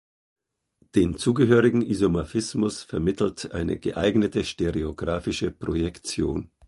[0.95, 6.49] Den zugehörigen Isomorphismus vermittelt eine geeignete stereografische Projektion.